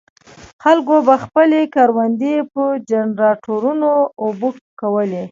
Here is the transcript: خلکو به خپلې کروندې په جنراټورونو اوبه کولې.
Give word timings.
خلکو 0.63 0.95
به 1.07 1.15
خپلې 1.23 1.61
کروندې 1.75 2.35
په 2.53 2.63
جنراټورونو 2.89 3.91
اوبه 4.23 4.49
کولې. 4.81 5.23